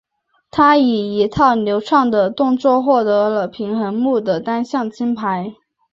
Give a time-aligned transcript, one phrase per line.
[0.49, 5.53] 她以一套流畅的动作获得了平衡木的单项金牌。